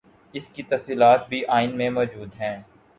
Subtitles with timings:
[0.33, 2.57] اس کی تفصیلات بھی آئین میں موجود ہیں۔